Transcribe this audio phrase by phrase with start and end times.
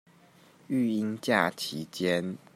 [0.65, 2.35] 育嬰假期間